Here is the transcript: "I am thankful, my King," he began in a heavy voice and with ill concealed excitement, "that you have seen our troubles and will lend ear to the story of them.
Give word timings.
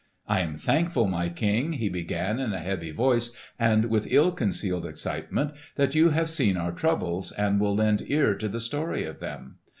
"I 0.27 0.39
am 0.39 0.55
thankful, 0.57 1.05
my 1.05 1.29
King," 1.29 1.73
he 1.73 1.87
began 1.87 2.39
in 2.39 2.53
a 2.53 2.57
heavy 2.59 2.89
voice 2.89 3.33
and 3.59 3.85
with 3.85 4.07
ill 4.11 4.31
concealed 4.31 4.83
excitement, 4.87 5.51
"that 5.75 5.93
you 5.93 6.09
have 6.09 6.27
seen 6.27 6.57
our 6.57 6.71
troubles 6.71 7.31
and 7.33 7.59
will 7.59 7.75
lend 7.75 8.09
ear 8.09 8.33
to 8.33 8.47
the 8.49 8.59
story 8.59 9.03
of 9.03 9.19
them. 9.19 9.57